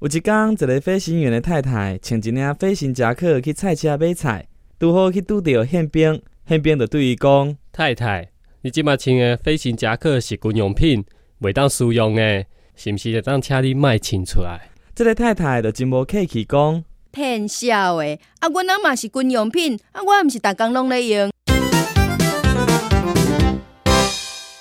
[0.00, 4.46] 有一天，一个飞行员的太太穿一件飞行夹克去菜市买菜，
[4.78, 8.28] 拄好去拄到宪兵，宪兵就对伊讲：“太太，
[8.62, 11.04] 你即马穿的飞行夹克是军用品，
[11.40, 12.44] 袂当使用的，
[12.76, 13.12] 是毋是？
[13.12, 21.31] 会当请你卖穿出来。”这个太太就真无客气讲：“骗笑的，啊，阮阿嘛是军用品，啊，我毋是逐工拢咧用，